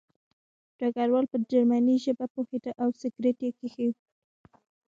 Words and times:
ډګروال 0.77 1.25
په 1.31 1.37
جرمني 1.49 1.95
ژبه 2.03 2.25
پوهېده 2.33 2.71
او 2.81 2.89
سګرټ 2.99 3.37
یې 3.45 3.49
کېښود 3.59 3.95